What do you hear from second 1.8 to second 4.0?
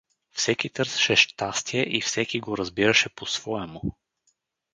и всеки го разбираше по своему.